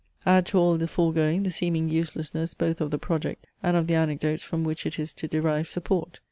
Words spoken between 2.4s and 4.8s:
both of the project and of the anecdotes from